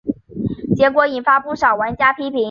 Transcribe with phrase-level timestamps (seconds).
[0.75, 2.39] 结果引发不少玩家批评。